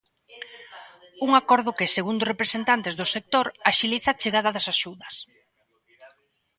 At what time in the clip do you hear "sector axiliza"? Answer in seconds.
3.15-4.09